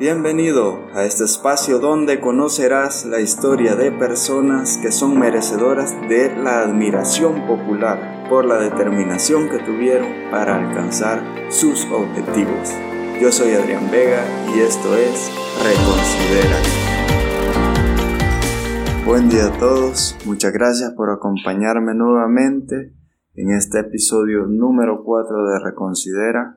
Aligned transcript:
Bienvenido 0.00 0.86
a 0.94 1.04
este 1.04 1.24
espacio 1.24 1.78
donde 1.78 2.22
conocerás 2.22 3.04
la 3.04 3.20
historia 3.20 3.76
de 3.76 3.92
personas 3.92 4.78
que 4.78 4.92
son 4.92 5.18
merecedoras 5.18 5.94
de 6.08 6.34
la 6.42 6.62
admiración 6.62 7.46
popular 7.46 8.24
por 8.30 8.46
la 8.46 8.56
determinación 8.56 9.50
que 9.50 9.58
tuvieron 9.58 10.08
para 10.30 10.56
alcanzar 10.56 11.22
sus 11.50 11.84
objetivos. 11.92 12.70
Yo 13.20 13.30
soy 13.30 13.52
Adrián 13.52 13.90
Vega 13.90 14.24
y 14.56 14.60
esto 14.60 14.96
es 14.96 15.30
Reconsidera. 15.62 16.56
Buen 19.04 19.28
día 19.28 19.48
a 19.48 19.58
todos, 19.58 20.16
muchas 20.24 20.54
gracias 20.54 20.92
por 20.92 21.10
acompañarme 21.10 21.92
nuevamente 21.94 22.94
en 23.34 23.50
este 23.50 23.80
episodio 23.80 24.46
número 24.46 25.04
4 25.04 25.46
de 25.46 25.58
Reconsidera 25.62 26.56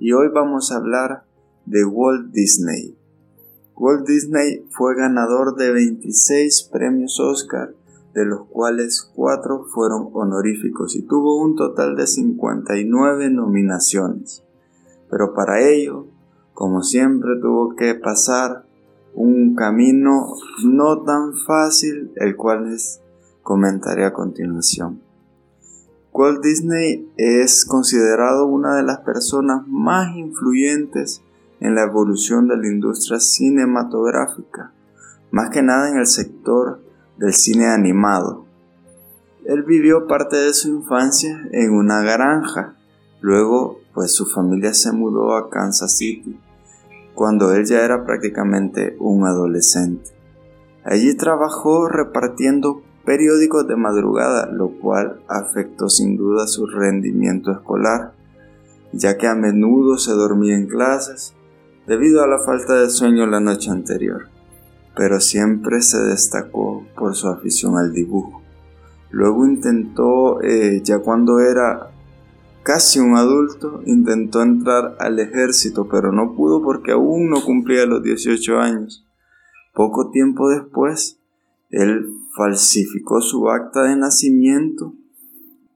y 0.00 0.10
hoy 0.10 0.26
vamos 0.34 0.72
a 0.72 0.78
hablar 0.78 1.29
de 1.70 1.84
Walt 1.84 2.32
Disney. 2.32 2.96
Walt 3.76 4.04
Disney 4.06 4.66
fue 4.70 4.96
ganador 4.96 5.54
de 5.54 5.70
26 5.70 6.64
premios 6.64 7.20
Oscar, 7.20 7.74
de 8.12 8.24
los 8.24 8.48
cuales 8.48 9.08
4 9.14 9.66
fueron 9.72 10.10
honoríficos 10.12 10.96
y 10.96 11.02
tuvo 11.02 11.40
un 11.40 11.54
total 11.54 11.94
de 11.94 12.08
59 12.08 13.30
nominaciones. 13.30 14.42
Pero 15.08 15.32
para 15.32 15.62
ello, 15.62 16.08
como 16.54 16.82
siempre, 16.82 17.36
tuvo 17.40 17.76
que 17.76 17.94
pasar 17.94 18.66
un 19.14 19.54
camino 19.54 20.34
no 20.64 21.02
tan 21.04 21.34
fácil, 21.34 22.10
el 22.16 22.34
cual 22.34 22.68
les 22.68 23.00
comentaré 23.42 24.04
a 24.04 24.12
continuación. 24.12 25.02
Walt 26.12 26.42
Disney 26.42 27.08
es 27.16 27.64
considerado 27.64 28.46
una 28.46 28.74
de 28.74 28.82
las 28.82 28.98
personas 28.98 29.66
más 29.68 30.16
influyentes 30.16 31.22
en 31.60 31.74
la 31.74 31.82
evolución 31.82 32.48
de 32.48 32.56
la 32.56 32.66
industria 32.66 33.20
cinematográfica, 33.20 34.72
más 35.30 35.50
que 35.50 35.62
nada 35.62 35.90
en 35.90 35.98
el 35.98 36.06
sector 36.06 36.80
del 37.18 37.34
cine 37.34 37.66
animado. 37.66 38.46
Él 39.44 39.62
vivió 39.62 40.06
parte 40.06 40.36
de 40.36 40.52
su 40.52 40.68
infancia 40.68 41.46
en 41.52 41.72
una 41.72 42.02
granja, 42.02 42.76
luego 43.20 43.80
pues 43.94 44.14
su 44.14 44.26
familia 44.26 44.72
se 44.74 44.92
mudó 44.92 45.36
a 45.36 45.50
Kansas 45.50 45.96
City, 45.96 46.38
cuando 47.14 47.52
él 47.52 47.66
ya 47.66 47.84
era 47.84 48.04
prácticamente 48.04 48.96
un 48.98 49.26
adolescente. 49.26 50.10
Allí 50.84 51.14
trabajó 51.14 51.88
repartiendo 51.88 52.82
periódicos 53.04 53.66
de 53.66 53.76
madrugada, 53.76 54.46
lo 54.46 54.78
cual 54.78 55.20
afectó 55.28 55.88
sin 55.88 56.16
duda 56.16 56.46
su 56.46 56.66
rendimiento 56.66 57.50
escolar, 57.52 58.14
ya 58.92 59.18
que 59.18 59.26
a 59.26 59.34
menudo 59.34 59.98
se 59.98 60.12
dormía 60.12 60.56
en 60.56 60.66
clases 60.66 61.34
debido 61.86 62.22
a 62.22 62.26
la 62.26 62.38
falta 62.38 62.74
de 62.74 62.90
sueño 62.90 63.26
la 63.26 63.40
noche 63.40 63.70
anterior, 63.70 64.28
pero 64.96 65.20
siempre 65.20 65.82
se 65.82 65.98
destacó 65.98 66.86
por 66.96 67.14
su 67.14 67.28
afición 67.28 67.76
al 67.76 67.92
dibujo. 67.92 68.42
Luego 69.10 69.46
intentó, 69.46 70.40
eh, 70.42 70.82
ya 70.84 71.00
cuando 71.00 71.40
era 71.40 71.90
casi 72.62 73.00
un 73.00 73.16
adulto, 73.16 73.82
intentó 73.86 74.42
entrar 74.42 74.96
al 75.00 75.18
ejército, 75.18 75.88
pero 75.88 76.12
no 76.12 76.34
pudo 76.36 76.62
porque 76.62 76.92
aún 76.92 77.28
no 77.28 77.42
cumplía 77.44 77.86
los 77.86 78.02
18 78.02 78.58
años. 78.58 79.04
Poco 79.74 80.10
tiempo 80.10 80.48
después, 80.48 81.18
él 81.70 82.06
falsificó 82.36 83.20
su 83.20 83.48
acta 83.48 83.84
de 83.84 83.96
nacimiento, 83.96 84.94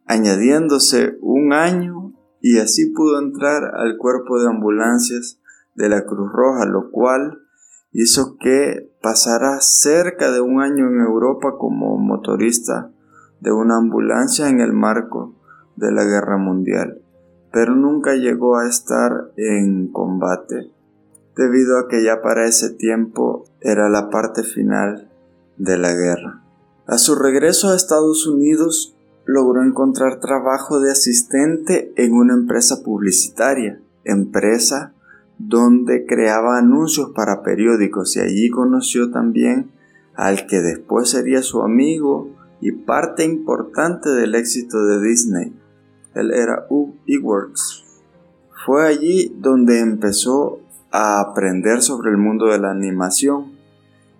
añadiéndose 0.06 1.16
un 1.20 1.52
año 1.52 2.12
y 2.40 2.58
así 2.58 2.90
pudo 2.90 3.18
entrar 3.18 3.74
al 3.74 3.96
cuerpo 3.96 4.40
de 4.40 4.48
ambulancias 4.48 5.40
de 5.74 5.88
la 5.88 6.04
Cruz 6.04 6.30
Roja, 6.32 6.66
lo 6.66 6.90
cual 6.90 7.40
hizo 7.92 8.36
que 8.38 8.90
pasara 9.02 9.60
cerca 9.60 10.30
de 10.30 10.40
un 10.40 10.60
año 10.60 10.88
en 10.88 11.00
Europa 11.00 11.54
como 11.58 11.96
motorista 11.96 12.90
de 13.40 13.52
una 13.52 13.76
ambulancia 13.76 14.48
en 14.48 14.60
el 14.60 14.72
marco 14.72 15.34
de 15.76 15.92
la 15.92 16.04
Guerra 16.04 16.38
Mundial, 16.38 17.02
pero 17.52 17.74
nunca 17.74 18.14
llegó 18.14 18.56
a 18.56 18.68
estar 18.68 19.30
en 19.36 19.88
combate 19.92 20.70
debido 21.36 21.78
a 21.78 21.88
que 21.88 22.02
ya 22.02 22.22
para 22.22 22.46
ese 22.46 22.70
tiempo 22.70 23.44
era 23.60 23.88
la 23.88 24.08
parte 24.08 24.42
final 24.42 25.10
de 25.56 25.78
la 25.78 25.92
guerra. 25.92 26.42
A 26.86 26.98
su 26.98 27.14
regreso 27.14 27.70
a 27.70 27.76
Estados 27.76 28.26
Unidos 28.26 28.96
logró 29.24 29.62
encontrar 29.62 30.20
trabajo 30.20 30.80
de 30.80 30.90
asistente 30.90 31.92
en 31.96 32.12
una 32.12 32.34
empresa 32.34 32.82
publicitaria, 32.84 33.80
empresa 34.04 34.92
donde 35.38 36.06
creaba 36.06 36.58
anuncios 36.58 37.10
para 37.14 37.42
periódicos 37.42 38.16
y 38.16 38.20
allí 38.20 38.50
conoció 38.50 39.10
también 39.10 39.70
al 40.14 40.46
que 40.46 40.60
después 40.60 41.10
sería 41.10 41.42
su 41.42 41.62
amigo 41.62 42.30
y 42.60 42.72
parte 42.72 43.24
importante 43.24 44.10
del 44.10 44.34
éxito 44.34 44.84
de 44.84 45.00
Disney. 45.06 45.52
Él 46.14 46.30
era 46.32 46.66
Hugh 46.68 46.94
Eworks. 47.06 47.84
Fue 48.64 48.86
allí 48.86 49.34
donde 49.38 49.80
empezó 49.80 50.60
a 50.90 51.20
aprender 51.20 51.82
sobre 51.82 52.10
el 52.10 52.16
mundo 52.16 52.46
de 52.46 52.58
la 52.58 52.70
animación. 52.70 53.52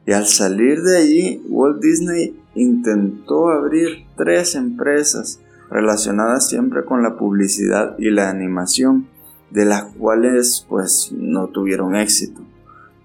Y 0.06 0.12
al 0.12 0.26
salir 0.26 0.82
de 0.82 0.98
allí, 0.98 1.42
Walt 1.48 1.80
Disney 1.80 2.38
intentó 2.54 3.48
abrir 3.48 4.06
tres 4.16 4.56
empresas 4.56 5.41
relacionadas 5.70 6.48
siempre 6.48 6.84
con 6.84 7.03
la 7.03 7.16
publicidad 7.16 7.97
y 7.98 8.10
la 8.10 8.28
animación 8.28 9.08
de 9.54 9.65
las 9.65 9.84
cuales 9.84 10.66
pues 10.69 11.12
no 11.16 11.47
tuvieron 11.47 11.94
éxito. 11.94 12.41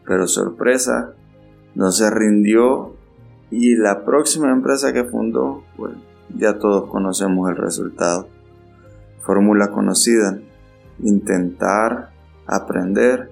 Pero 0.04 0.28
sorpresa, 0.28 1.14
no 1.76 1.92
se 1.92 2.10
rindió 2.10 2.96
y 3.52 3.76
la 3.76 4.04
próxima 4.04 4.52
empresa 4.52 4.92
que 4.92 5.04
fundó, 5.04 5.64
pues 5.78 5.94
ya 6.36 6.58
todos 6.58 6.90
conocemos 6.90 7.52
el 7.52 7.56
resultado. 7.56 8.28
Fórmula 9.22 9.68
conocida, 9.68 10.40
intentar, 11.04 12.14
aprender, 12.48 13.30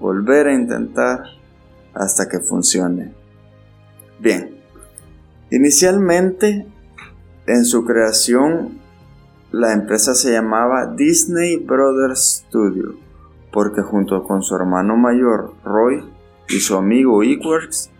volver 0.00 0.48
a 0.48 0.54
intentar 0.54 1.20
hasta 1.94 2.28
que 2.28 2.40
funcione. 2.40 3.14
Bien, 4.18 4.56
inicialmente 5.52 6.66
en 7.46 7.64
su 7.64 7.84
creación 7.84 8.80
la 9.52 9.72
empresa 9.72 10.14
se 10.14 10.32
llamaba 10.32 10.94
Disney 10.96 11.56
Brothers 11.56 12.44
Studio, 12.46 12.96
porque 13.52 13.80
junto 13.80 14.24
con 14.24 14.42
su 14.42 14.56
hermano 14.56 14.96
mayor 14.96 15.54
Roy 15.64 16.02
y 16.48 16.58
su 16.58 16.76
amigo 16.76 17.22
Equworks 17.22 17.90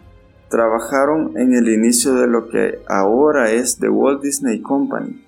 trabajaron 0.49 1.39
en 1.39 1.55
el 1.55 1.69
inicio 1.69 2.15
de 2.15 2.27
lo 2.27 2.49
que 2.49 2.81
ahora 2.89 3.53
es 3.53 3.79
The 3.79 3.89
Walt 3.89 4.23
Disney 4.23 4.61
Company. 4.61 5.25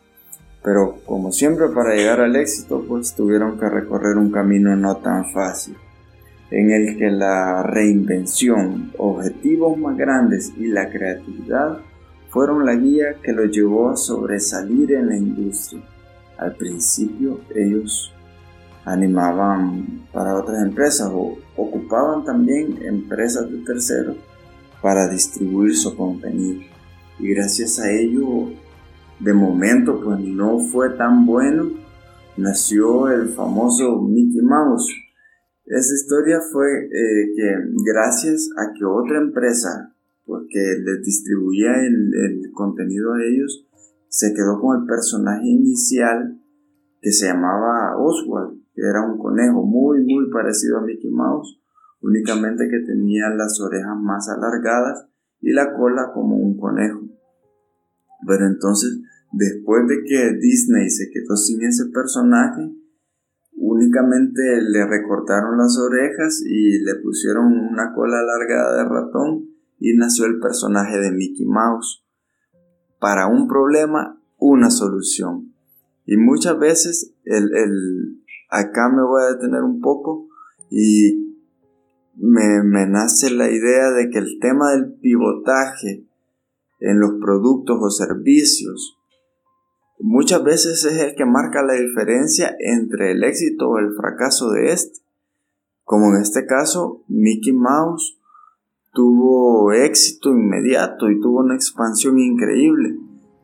Pero 0.63 0.97
como 1.07 1.31
siempre 1.31 1.69
para 1.69 1.95
llegar 1.95 2.21
al 2.21 2.35
éxito 2.35 2.85
pues 2.87 3.15
tuvieron 3.15 3.59
que 3.59 3.69
recorrer 3.69 4.17
un 4.17 4.33
camino 4.33 4.75
no 4.75 4.97
tan 4.97 5.31
fácil, 5.31 5.77
en 6.51 6.73
el 6.73 6.99
que 6.99 7.11
la 7.11 7.63
reinvención, 7.63 8.93
objetivos 8.99 9.79
más 9.79 9.97
grandes 9.97 10.53
y 10.57 10.67
la 10.67 10.91
creatividad 10.91 11.79
fueron 12.29 12.67
la 12.67 12.75
guía 12.75 13.15
que 13.23 13.33
los 13.33 13.51
llevó 13.51 13.91
a 13.91 13.97
sobresalir 13.97 14.93
en 14.93 15.09
la 15.09 15.17
industria. 15.17 15.83
Al 16.39 16.55
principio 16.55 17.41
ellos 17.55 18.13
animaban 18.85 20.07
para 20.13 20.37
otras 20.37 20.63
empresas 20.63 21.11
o 21.13 21.37
ocupaban 21.57 22.25
también 22.25 22.79
empresas 22.83 23.51
de 23.51 23.59
terceros 23.59 24.17
para 24.81 25.09
distribuir 25.09 25.77
su 25.77 25.97
contenido. 25.97 26.63
Y 27.19 27.35
gracias 27.35 27.81
a 27.81 27.91
ello, 27.91 28.53
de 29.19 29.33
momento, 29.35 30.01
pues 30.01 30.21
no 30.21 30.61
fue 30.61 30.91
tan 30.91 31.27
bueno. 31.27 31.71
Nació 32.37 33.11
el 33.11 33.31
famoso 33.31 34.01
Mickey 34.01 34.41
Mouse. 34.41 34.89
Esa 35.67 35.95
historia 35.95 36.41
fue 36.53 36.67
eh, 36.85 37.33
que 37.37 37.57
gracias 37.85 38.49
a 38.57 38.73
que 38.73 38.85
otra 38.85 39.19
empresa, 39.19 39.93
porque 40.25 40.49
pues, 40.53 40.79
les 40.85 41.05
distribuía 41.05 41.73
el, 41.85 42.15
el 42.15 42.53
contenido 42.53 43.13
a 43.13 43.25
ellos, 43.25 43.68
se 44.09 44.33
quedó 44.35 44.61
con 44.61 44.81
el 44.81 44.87
personaje 44.87 45.47
inicial 45.47 46.41
que 47.01 47.13
se 47.13 47.27
llamaba 47.27 47.97
Oswald, 47.97 48.61
que 48.75 48.83
era 48.83 49.05
un 49.07 49.19
conejo 49.19 49.65
muy 49.65 50.05
muy 50.05 50.31
parecido 50.31 50.79
a 50.79 50.83
Mickey 50.83 51.11
Mouse, 51.11 51.61
únicamente 52.01 52.69
que 52.69 52.81
tenía 52.87 53.29
las 53.31 53.61
orejas 53.61 53.97
más 54.01 54.29
alargadas 54.29 55.07
y 55.41 55.53
la 55.53 55.75
cola 55.75 56.11
como 56.13 56.37
un 56.37 56.59
conejo. 56.59 57.01
Pero 58.27 58.47
entonces, 58.47 59.01
después 59.33 59.87
de 59.87 60.03
que 60.05 60.39
Disney 60.41 60.91
se 60.91 61.11
quedó 61.11 61.37
sin 61.37 61.63
ese 61.63 61.87
personaje, 61.93 62.73
únicamente 63.57 64.61
le 64.63 64.87
recortaron 64.87 65.59
las 65.59 65.79
orejas 65.79 66.43
y 66.45 66.81
le 66.85 66.97
pusieron 67.03 67.47
una 67.47 67.93
cola 67.95 68.19
alargada 68.21 68.77
de 68.77 68.89
ratón 68.89 69.49
y 69.79 69.97
nació 69.97 70.27
el 70.27 70.41
personaje 70.41 70.99
de 70.99 71.13
Mickey 71.13 71.47
Mouse 71.47 72.05
para 72.99 73.27
un 73.27 73.49
problema 73.49 74.21
una 74.39 74.71
solución. 74.71 75.55
Y 76.07 76.17
muchas 76.17 76.59
veces 76.59 77.13
el, 77.25 78.23
acá 78.49 78.89
me 78.89 79.03
voy 79.03 79.23
a 79.23 79.35
detener 79.35 79.63
un 79.63 79.81
poco 79.81 80.29
y 80.71 81.37
me, 82.15 82.63
me 82.63 82.87
nace 82.87 83.31
la 83.31 83.51
idea 83.51 83.91
de 83.91 84.11
que 84.11 84.19
el 84.19 84.39
tema 84.41 84.73
del 84.73 84.95
pivotaje 84.95 86.07
en 86.81 87.01
los 87.01 87.13
productos 87.21 87.79
o 87.81 87.91
servicios 87.91 88.99
muchas 90.01 90.43
veces 90.45 90.85
es 90.85 91.01
el 91.01 91.15
que 91.15 91.25
marca 91.25 91.63
la 91.63 91.75
diferencia 91.75 92.57
entre 92.59 93.13
el 93.13 93.25
éxito 93.25 93.69
o 93.69 93.79
el 93.79 93.95
fracaso 93.95 94.51
de 94.51 94.73
este. 94.73 95.01
Como 95.85 96.15
en 96.15 96.23
este 96.23 96.47
caso, 96.47 97.03
Mickey 97.09 97.53
Mouse 97.53 98.18
tuvo 98.93 99.73
éxito 99.73 100.31
inmediato 100.31 101.11
y 101.11 101.21
tuvo 101.21 101.41
una 101.41 101.55
expansión 101.55 102.19
increíble, 102.19 102.97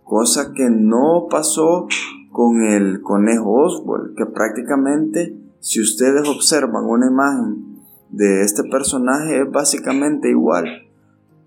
cosa 0.03 0.53
que 0.53 0.71
no 0.71 1.27
pasó 1.31 1.87
con 2.31 2.63
el 2.63 3.01
conejo 3.01 3.53
Oswald, 3.53 4.17
que 4.17 4.27
prácticamente 4.27 5.39
si 5.61 5.81
ustedes 5.81 6.29
observan 6.29 6.85
una 6.85 7.07
imagen 7.07 7.81
de 8.11 8.43
este 8.43 8.65
personaje 8.65 9.41
es 9.41 9.51
básicamente 9.51 10.31
igual, 10.31 10.67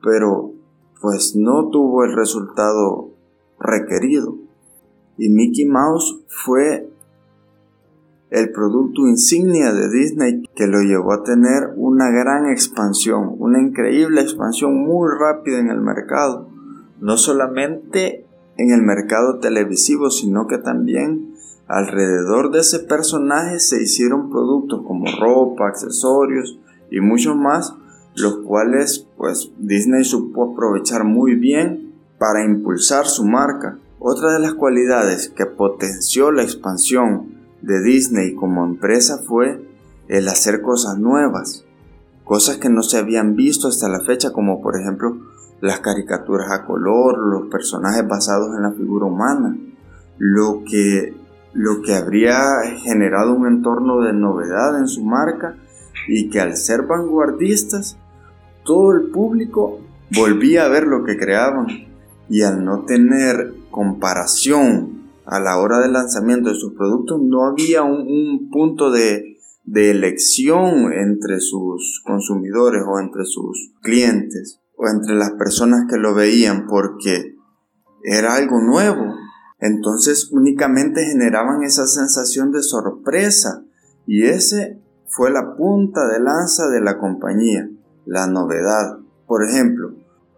pero 0.01 0.53
pues 1.01 1.35
no 1.35 1.69
tuvo 1.69 2.03
el 2.03 2.15
resultado 2.15 3.11
requerido. 3.59 4.37
Y 5.17 5.29
Mickey 5.29 5.65
Mouse 5.65 6.23
fue 6.27 6.89
el 8.29 8.51
producto 8.51 9.07
insignia 9.07 9.71
de 9.71 9.89
Disney 9.89 10.43
que 10.55 10.67
lo 10.67 10.81
llevó 10.81 11.13
a 11.13 11.23
tener 11.23 11.71
una 11.75 12.09
gran 12.09 12.49
expansión, 12.49 13.35
una 13.39 13.61
increíble 13.61 14.21
expansión 14.21 14.75
muy 14.75 15.09
rápida 15.17 15.59
en 15.59 15.69
el 15.69 15.79
mercado. 15.79 16.49
No 16.99 17.15
solamente 17.15 18.25
en 18.57 18.71
el 18.71 18.81
mercado 18.81 19.39
televisivo, 19.39 20.09
sino 20.09 20.47
que 20.47 20.57
también 20.57 21.33
alrededor 21.67 22.51
de 22.51 22.59
ese 22.59 22.79
personaje 22.79 23.59
se 23.59 23.81
hicieron 23.81 24.29
productos 24.29 24.81
como 24.85 25.05
ropa, 25.19 25.67
accesorios 25.67 26.59
y 26.89 26.99
mucho 26.99 27.35
más, 27.35 27.75
los 28.15 28.39
cuales 28.39 29.07
pues 29.15 29.51
Disney 29.57 30.03
supo 30.03 30.51
aprovechar 30.51 31.03
muy 31.03 31.35
bien 31.35 31.93
para 32.17 32.43
impulsar 32.43 33.05
su 33.05 33.25
marca. 33.25 33.77
Otra 33.99 34.33
de 34.33 34.39
las 34.39 34.53
cualidades 34.53 35.29
que 35.29 35.45
potenció 35.45 36.31
la 36.31 36.43
expansión 36.43 37.36
de 37.61 37.81
Disney 37.81 38.35
como 38.35 38.65
empresa 38.65 39.19
fue 39.25 39.61
el 40.07 40.27
hacer 40.27 40.61
cosas 40.61 40.97
nuevas, 40.97 41.65
cosas 42.23 42.57
que 42.57 42.69
no 42.69 42.83
se 42.83 42.97
habían 42.97 43.35
visto 43.35 43.67
hasta 43.67 43.89
la 43.89 44.01
fecha, 44.01 44.31
como 44.31 44.61
por 44.61 44.79
ejemplo 44.79 45.17
las 45.59 45.79
caricaturas 45.79 46.51
a 46.51 46.65
color, 46.65 47.17
los 47.17 47.49
personajes 47.49 48.07
basados 48.07 48.55
en 48.55 48.63
la 48.63 48.71
figura 48.71 49.05
humana, 49.05 49.57
lo 50.17 50.63
que, 50.69 51.15
lo 51.53 51.81
que 51.81 51.95
habría 51.95 52.61
generado 52.83 53.33
un 53.33 53.47
entorno 53.47 54.01
de 54.01 54.13
novedad 54.13 54.77
en 54.79 54.87
su 54.87 55.03
marca 55.03 55.55
y 56.07 56.29
que 56.29 56.39
al 56.39 56.55
ser 56.55 56.83
vanguardistas, 56.83 57.97
todo 58.63 58.93
el 58.93 59.09
público 59.09 59.79
volvía 60.15 60.65
a 60.65 60.69
ver 60.69 60.85
lo 60.85 61.03
que 61.03 61.17
creaban. 61.17 61.67
Y 62.29 62.41
al 62.41 62.63
no 62.65 62.81
tener 62.81 63.53
comparación 63.71 64.96
a 65.27 65.41
la 65.41 65.59
hora 65.59 65.79
del 65.79 65.91
lanzamiento 65.91 66.49
de 66.49 66.55
sus 66.55 66.73
productos 66.73 67.19
no 67.21 67.45
había 67.45 67.83
un, 67.83 68.49
punto 68.49 68.91
de, 68.91 69.37
de 69.65 69.91
elección 69.91 70.93
entre 70.93 71.41
sus 71.41 72.01
consumidores 72.05 72.81
o 72.87 72.99
entre 72.99 73.25
sus 73.25 73.73
clientes 73.81 74.61
o 74.77 74.87
entre 74.87 75.15
las 75.15 75.31
personas 75.31 75.85
que 75.89 75.97
lo 75.97 76.13
veían 76.13 76.65
porque 76.65 77.35
era 78.03 78.35
algo 78.35 78.61
nuevo. 78.61 79.03
Entonces 79.59 80.31
únicamente 80.31 81.03
generaban 81.03 81.61
esa 81.63 81.87
sensación 81.87 82.53
de 82.53 82.63
sorpresa 82.63 83.65
y 84.05 84.23
ese 84.23 84.81
fue 85.07 85.29
la 85.29 85.57
punta 85.57 86.07
de 86.07 86.21
lanza 86.21 86.69
de 86.69 86.79
la 86.79 86.99
compañía, 86.99 87.69
la 88.05 88.27
novedad. 88.27 88.99
Por 89.25 89.43
ejemplo, 89.43 89.93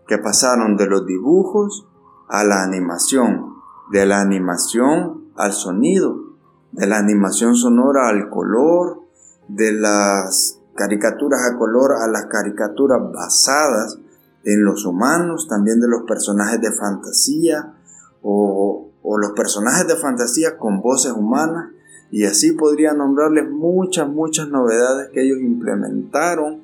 que 0.08 0.18
pasaron 0.18 0.78
de 0.78 0.88
los 0.88 1.06
dibujos 1.06 1.86
a 2.28 2.44
la 2.44 2.64
animación, 2.64 3.59
de 3.92 4.06
la 4.06 4.22
animación 4.22 5.26
al 5.36 5.54
sonido, 5.54 6.30
de 6.72 6.88
la 6.88 6.98
animación 6.98 7.56
sonora 7.56 8.10
al 8.10 8.30
color, 8.30 9.02
de 9.48 9.72
las 9.72 10.60
caricaturas 10.76 11.42
a 11.52 11.58
color 11.58 11.94
a 11.94 12.08
las 12.08 12.28
caricaturas 12.28 13.00
basadas 13.12 14.00
en 14.44 14.64
los 14.64 14.86
humanos, 14.86 15.48
también 15.48 15.80
de 15.80 15.88
los 15.88 16.04
personajes 16.04 16.62
de 16.62 16.72
fantasía 16.72 17.74
o, 18.22 18.86
los 19.18 19.32
personajes 19.32 19.88
de 19.88 19.96
fantasía 19.96 20.58
con 20.58 20.82
voces 20.82 21.12
humanas. 21.12 21.72
Y 22.12 22.26
así 22.26 22.54
podría 22.54 22.94
nombrarles 22.94 23.50
muchas, 23.50 24.08
muchas 24.08 24.48
novedades 24.48 25.10
que 25.12 25.24
ellos 25.24 25.40
implementaron 25.42 26.62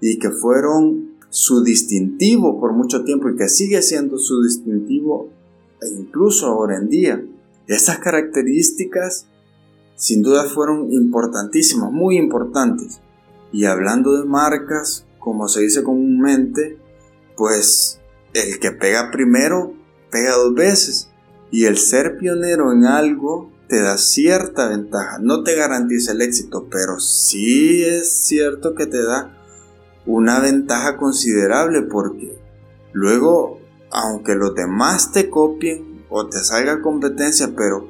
y 0.00 0.18
que 0.18 0.30
fueron 0.30 1.16
su 1.30 1.64
distintivo 1.64 2.60
por 2.60 2.72
mucho 2.72 3.02
tiempo 3.02 3.28
y 3.28 3.36
que 3.36 3.48
sigue 3.48 3.82
siendo 3.82 4.18
su 4.18 4.42
distintivo 4.42 5.30
e 5.82 5.88
incluso 5.98 6.46
ahora 6.46 6.76
en 6.76 6.88
día. 6.88 7.24
Estas 7.66 7.98
características 7.98 9.26
sin 9.96 10.22
duda 10.22 10.44
fueron 10.44 10.92
importantísimas, 10.92 11.90
muy 11.90 12.18
importantes. 12.18 13.00
Y 13.52 13.64
hablando 13.64 14.16
de 14.16 14.26
marcas, 14.26 15.06
como 15.18 15.48
se 15.48 15.62
dice 15.62 15.82
comúnmente, 15.82 16.78
pues 17.36 18.00
el 18.34 18.58
que 18.60 18.72
pega 18.72 19.10
primero 19.10 19.72
pega 20.10 20.36
dos 20.36 20.54
veces. 20.54 21.10
Y 21.50 21.64
el 21.64 21.78
ser 21.78 22.18
pionero 22.18 22.72
en 22.72 22.84
algo 22.84 23.50
te 23.68 23.80
da 23.80 23.98
cierta 23.98 24.68
ventaja. 24.68 25.18
No 25.20 25.42
te 25.42 25.54
garantiza 25.54 26.12
el 26.12 26.22
éxito, 26.22 26.68
pero 26.70 27.00
sí 27.00 27.84
es 27.84 28.10
cierto 28.10 28.74
que 28.74 28.86
te 28.86 29.02
da 29.02 29.36
una 30.04 30.40
ventaja 30.40 30.96
considerable 30.96 31.82
porque 31.82 32.38
luego 32.92 33.55
aunque 33.90 34.34
los 34.34 34.54
demás 34.54 35.12
te 35.12 35.30
copien 35.30 36.04
o 36.08 36.28
te 36.28 36.38
salga 36.38 36.82
competencia, 36.82 37.52
pero 37.56 37.88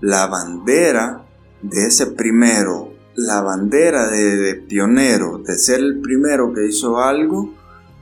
la 0.00 0.26
bandera 0.26 1.26
de 1.62 1.86
ese 1.86 2.06
primero, 2.06 2.92
la 3.14 3.40
bandera 3.42 4.08
de, 4.08 4.54
pionero, 4.54 5.38
de 5.38 5.56
ser 5.56 5.80
el 5.80 6.00
primero 6.00 6.52
que 6.52 6.66
hizo 6.66 6.98
algo, 6.98 7.54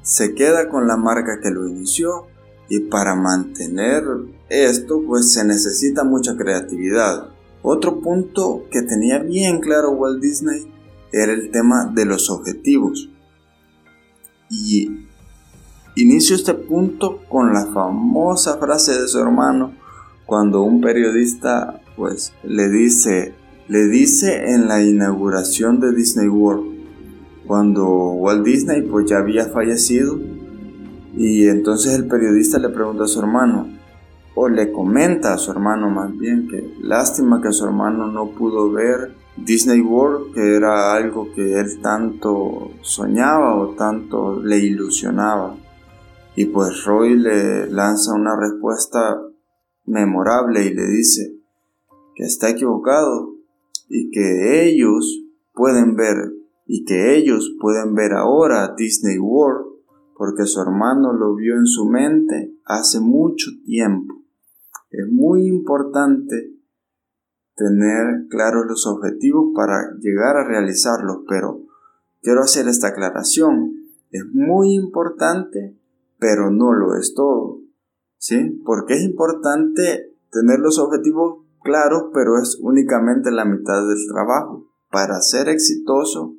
se 0.02 0.35
queda 0.35 0.69
con 0.69 0.87
la 0.87 0.96
marca 0.96 1.41
que 1.43 1.50
lo 1.50 1.69
inició. 1.69 2.26
Y 2.69 2.81
para 2.81 3.14
mantener 3.14 4.05
esto, 4.49 5.02
pues 5.06 5.32
se 5.32 5.44
necesita 5.44 6.02
mucha 6.02 6.37
creatividad. 6.37 7.29
Otro 7.62 8.00
punto 8.00 8.67
que 8.70 8.82
tenía 8.82 9.19
bien 9.19 9.61
claro 9.61 9.91
Walt 9.91 10.20
Disney 10.20 10.70
era 11.12 11.32
el 11.32 11.50
tema 11.50 11.91
de 11.94 12.05
los 12.06 12.31
objetivos. 12.31 13.11
Y 14.50 15.06
Inicio 15.96 16.34
este 16.34 16.55
punto 16.55 17.20
con 17.29 17.53
la 17.53 17.67
famosa 17.67 18.56
frase 18.56 19.01
de 19.01 19.06
su 19.06 19.20
hermano 19.20 19.74
cuando 20.27 20.63
un 20.63 20.81
periodista 20.81 21.81
pues 21.96 22.32
le 22.43 22.69
dice 22.69 23.34
le 23.69 23.86
dice 23.86 24.55
en 24.55 24.67
la 24.67 24.82
inauguración 24.82 25.79
de 25.79 25.94
Disney 25.94 26.27
World 26.27 26.65
cuando 27.46 27.86
Walt 27.86 28.44
Disney 28.44 28.82
pues 28.82 29.06
ya 29.08 29.19
había 29.19 29.46
fallecido 29.46 30.19
y 31.17 31.46
entonces 31.46 31.94
el 31.94 32.08
periodista 32.08 32.58
le 32.58 32.70
pregunta 32.70 33.05
a 33.05 33.06
su 33.06 33.20
hermano 33.20 33.69
o 34.34 34.48
le 34.48 34.72
comenta 34.72 35.32
a 35.32 35.39
su 35.39 35.53
hermano 35.53 35.91
más 35.91 36.10
bien 36.19 36.48
que 36.48 36.74
lástima 36.82 37.41
que 37.41 37.53
su 37.53 37.67
hermano 37.67 38.08
no 38.08 38.31
pudo 38.31 38.72
ver 38.72 39.15
Disney 39.36 39.81
World 39.81 40.34
que 40.34 40.56
era 40.56 40.93
algo 40.93 41.29
que 41.32 41.60
él 41.60 41.79
tanto 41.81 42.72
soñaba 42.81 43.55
o 43.55 43.69
tanto 43.77 44.43
le 44.43 44.58
ilusionaba 44.58 45.55
y 46.36 46.46
pues 46.46 46.84
Roy 46.84 47.17
le 47.17 47.70
lanza 47.70 48.14
una 48.14 48.36
respuesta 48.36 49.22
memorable 49.84 50.64
y 50.64 50.74
le 50.74 50.86
dice 50.86 51.38
que 52.17 52.24
está 52.24 52.50
equivocado 52.50 53.34
y 53.88 54.10
que 54.10 54.69
ellos 54.69 55.22
pueden 55.53 55.94
ver 55.94 56.17
y 56.67 56.84
que 56.84 57.17
ellos 57.17 57.55
pueden 57.60 57.94
ver 57.94 58.12
ahora 58.12 58.74
Disney 58.76 59.19
World 59.19 59.74
porque 60.17 60.46
su 60.46 60.60
hermano 60.60 61.12
lo 61.12 61.34
vio 61.34 61.55
en 61.55 61.67
su 61.67 61.86
mente 61.86 62.56
hace 62.64 63.00
mucho 63.00 63.50
tiempo. 63.64 64.14
Es 64.91 65.06
muy 65.10 65.46
importante 65.46 66.53
tener 67.56 68.26
claros 68.29 68.64
los 68.67 68.86
objetivos 68.86 69.53
para 69.55 69.93
llegar 70.00 70.36
a 70.36 70.46
realizarlos, 70.46 71.19
pero 71.29 71.62
quiero 72.22 72.41
hacer 72.41 72.69
esta 72.69 72.88
aclaración. 72.88 73.72
Es 74.10 74.24
muy 74.32 74.74
importante 74.74 75.76
pero 76.19 76.51
no 76.51 76.73
lo 76.73 76.97
es 76.97 77.15
todo. 77.15 77.61
¿Sí? 78.19 78.61
Porque 78.65 78.94
es 78.94 79.03
importante 79.03 80.15
tener 80.31 80.59
los 80.61 80.79
objetivos 80.79 81.44
claros, 81.63 82.05
pero 82.13 82.39
es 82.39 82.59
únicamente 82.61 83.31
la 83.31 83.44
mitad 83.44 83.87
del 83.87 84.06
trabajo. 84.11 84.69
Para 84.91 85.21
ser 85.21 85.49
exitoso 85.49 86.37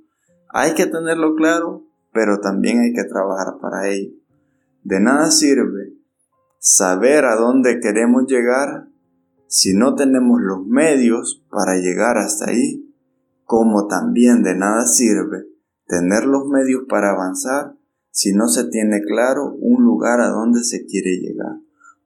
hay 0.49 0.73
que 0.73 0.85
tenerlo 0.85 1.35
claro, 1.35 1.85
pero 2.13 2.39
también 2.39 2.79
hay 2.79 2.93
que 2.93 3.03
trabajar 3.03 3.57
para 3.59 3.89
ello. 3.89 4.13
De 4.83 4.99
nada 4.99 5.29
sirve 5.29 5.93
saber 6.59 7.25
a 7.25 7.35
dónde 7.35 7.79
queremos 7.79 8.25
llegar 8.27 8.87
si 9.47 9.73
no 9.73 9.95
tenemos 9.95 10.41
los 10.41 10.65
medios 10.65 11.43
para 11.49 11.75
llegar 11.75 12.17
hasta 12.17 12.49
ahí, 12.49 12.93
como 13.43 13.87
también 13.87 14.43
de 14.43 14.55
nada 14.55 14.85
sirve 14.87 15.45
tener 15.87 16.25
los 16.25 16.47
medios 16.47 16.83
para 16.89 17.11
avanzar 17.11 17.75
si 18.15 18.31
no 18.31 18.47
se 18.47 18.63
tiene 18.69 19.01
claro 19.01 19.57
un 19.59 19.83
lugar 19.83 20.21
a 20.21 20.29
donde 20.29 20.63
se 20.63 20.85
quiere 20.85 21.17
llegar. 21.17 21.57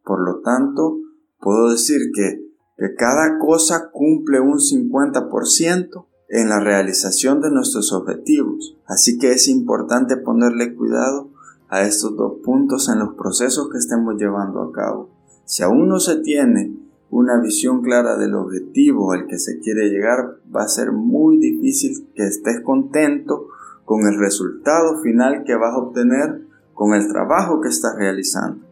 Por 0.04 0.22
lo 0.22 0.40
tanto, 0.40 0.98
puedo 1.40 1.70
decir 1.70 2.10
que, 2.16 2.50
que 2.80 2.96
cada 2.96 3.38
cosa 3.38 3.92
cumple 3.92 4.40
un 4.40 4.58
50% 4.58 6.06
en 6.30 6.50
la 6.50 6.60
realización 6.62 7.42
de 7.42 7.52
nuestros 7.52 7.94
objetivos. 7.94 8.76
Así 8.88 9.20
que 9.20 9.34
es 9.34 9.48
importante 9.50 10.18
ponerle 10.18 10.74
cuidado 10.74 11.30
a 11.70 11.84
estos 11.84 12.18
dos 12.18 12.40
puntos 12.44 12.90
en 12.90 12.98
los 12.98 13.14
procesos 13.14 13.70
que 13.70 13.78
estemos 13.78 14.16
llevando 14.16 14.64
a 14.64 14.72
cabo. 14.72 15.12
Si 15.46 15.62
aún 15.62 15.88
no 15.88 16.00
se 16.00 16.16
tiene 16.22 16.76
una 17.12 17.40
visión 17.40 17.84
clara 17.84 18.18
del 18.18 18.34
objetivo 18.34 19.12
al 19.12 19.28
que 19.28 19.38
se 19.38 19.60
quiere 19.60 19.90
llegar, 19.90 20.40
va 20.54 20.64
a 20.64 20.70
ser 20.70 20.92
muy 20.92 21.38
difícil 21.38 22.08
que 22.16 22.26
estés 22.26 22.62
contento 22.62 23.50
con 23.90 24.06
el 24.06 24.20
resultado 24.20 25.02
final 25.02 25.44
que 25.44 25.56
vas 25.56 25.74
a 25.74 25.80
obtener 25.80 26.44
con 26.76 26.94
el 26.94 27.08
trabajo 27.08 27.60
que 27.60 27.70
estás 27.70 27.96
realizando. 27.98 28.64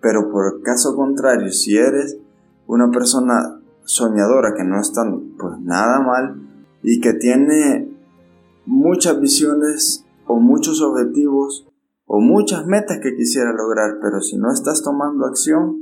Pero 0.00 0.30
por 0.30 0.54
el 0.54 0.62
caso 0.62 0.94
contrario, 0.94 1.50
si 1.50 1.76
eres 1.76 2.16
una 2.68 2.88
persona 2.92 3.60
soñadora 3.84 4.54
que 4.56 4.62
no 4.62 4.80
está 4.80 5.02
pues 5.36 5.58
nada 5.62 5.98
mal 5.98 6.36
y 6.80 7.00
que 7.00 7.14
tiene 7.14 7.90
muchas 8.66 9.20
visiones 9.20 10.04
o 10.28 10.38
muchos 10.38 10.80
objetivos 10.80 11.66
o 12.04 12.20
muchas 12.20 12.66
metas 12.66 13.00
que 13.02 13.16
quisiera 13.16 13.52
lograr, 13.52 13.98
pero 14.00 14.20
si 14.20 14.36
no 14.36 14.52
estás 14.52 14.80
tomando 14.84 15.26
acción, 15.26 15.76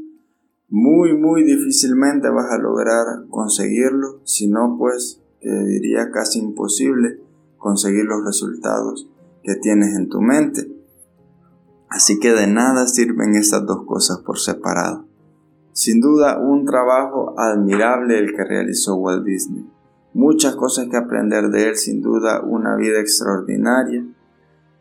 muy 0.71 1.13
muy 1.13 1.45
difícilmente 1.45 2.31
vas 2.31 2.51
a 2.51 2.57
lograr 2.57 3.29
conseguirlo, 3.29 4.23
si 4.25 4.49
no 4.49 4.77
pues 4.79 5.21
que 5.43 5.51
diría 5.51 6.11
casi 6.11 6.39
imposible 6.39 7.24
conseguir 7.65 8.05
los 8.05 8.23
resultados 8.23 9.09
que 9.43 9.55
tienes 9.55 9.97
en 9.97 10.11
tu 10.11 10.21
mente. 10.21 10.71
Así 11.89 12.21
que 12.21 12.35
de 12.35 12.47
nada 12.47 12.87
sirven 12.87 13.37
estas 13.37 13.65
dos 13.65 13.87
cosas 13.87 14.19
por 14.19 14.39
separado. 14.39 15.07
Sin 15.73 16.03
duda 16.03 16.39
un 16.39 16.67
trabajo 16.67 17.35
admirable 17.39 18.19
el 18.19 18.37
que 18.37 18.45
realizó 18.45 18.97
Walt 18.97 19.25
Disney. 19.25 19.67
Muchas 20.13 20.57
cosas 20.57 20.89
que 20.91 20.99
aprender 20.99 21.49
de 21.49 21.71
él, 21.71 21.77
sin 21.77 22.03
duda 22.03 22.43
una 22.43 22.77
vida 22.77 23.01
extraordinaria. 23.01 24.05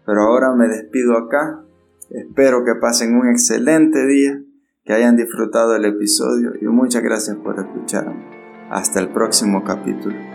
Pero 0.05 0.21
ahora 0.23 0.53
me 0.53 0.67
despido 0.67 1.17
acá. 1.17 1.63
Espero 2.09 2.65
que 2.65 2.75
pasen 2.75 3.15
un 3.15 3.29
excelente 3.29 4.05
día, 4.05 4.43
que 4.83 4.91
hayan 4.91 5.15
disfrutado 5.15 5.73
el 5.77 5.85
episodio 5.85 6.51
y 6.59 6.65
muchas 6.65 7.01
gracias 7.01 7.37
por 7.37 7.57
escucharme. 7.57 8.25
Hasta 8.69 8.99
el 8.99 9.13
próximo 9.13 9.63
capítulo. 9.63 10.32